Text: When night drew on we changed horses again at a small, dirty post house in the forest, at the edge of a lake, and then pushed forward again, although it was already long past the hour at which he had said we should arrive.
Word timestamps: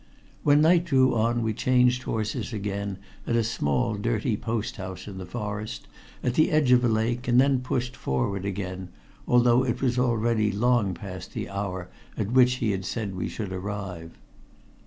When 0.41 0.61
night 0.61 0.85
drew 0.85 1.13
on 1.13 1.43
we 1.43 1.53
changed 1.53 2.01
horses 2.01 2.53
again 2.53 2.97
at 3.27 3.35
a 3.35 3.43
small, 3.43 3.93
dirty 3.93 4.35
post 4.35 4.77
house 4.77 5.07
in 5.07 5.19
the 5.19 5.27
forest, 5.27 5.87
at 6.23 6.33
the 6.33 6.49
edge 6.49 6.71
of 6.71 6.83
a 6.83 6.87
lake, 6.87 7.27
and 7.27 7.39
then 7.39 7.59
pushed 7.59 7.95
forward 7.95 8.43
again, 8.43 8.89
although 9.27 9.63
it 9.63 9.79
was 9.79 9.99
already 9.99 10.51
long 10.51 10.95
past 10.95 11.33
the 11.35 11.49
hour 11.51 11.87
at 12.17 12.31
which 12.31 12.53
he 12.53 12.71
had 12.71 12.83
said 12.83 13.13
we 13.15 13.29
should 13.29 13.53
arrive. 13.53 14.17